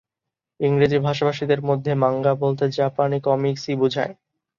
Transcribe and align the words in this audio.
ইংরেজি 0.59 0.97
ভাষাভাষীদের 0.99 1.59
মধ্যে 1.61 1.91
"মাঙ্গা" 1.95 2.33
বলতে 2.35 2.65
"জাপানি 2.71 3.17
কমিক্স"-ই 3.21 3.75
বুঝায়। 3.75 4.13